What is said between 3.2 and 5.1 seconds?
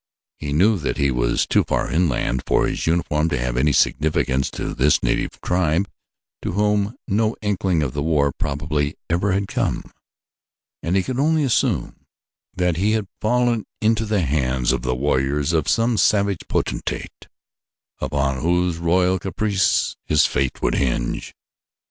to have any significance to this